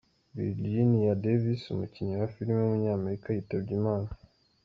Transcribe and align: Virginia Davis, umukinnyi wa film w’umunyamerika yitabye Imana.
Virginia 0.37 1.13
Davis, 1.23 1.61
umukinnyi 1.73 2.13
wa 2.21 2.27
film 2.35 2.53
w’umunyamerika 2.57 3.27
yitabye 3.31 3.71
Imana. 3.81 4.09